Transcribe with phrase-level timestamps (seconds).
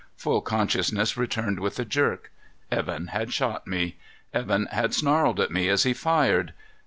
[0.17, 2.31] Full consciousness returned with a jerk.
[2.71, 3.97] Evan had shot me.
[4.33, 6.53] Evan had snarled at me as he fired.